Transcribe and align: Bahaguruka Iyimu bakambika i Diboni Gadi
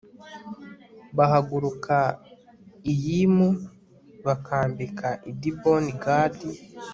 Bahaguruka 1.17 1.97
Iyimu 2.91 3.49
bakambika 4.25 5.07
i 5.29 5.31
Diboni 5.41 5.93
Gadi 6.03 6.49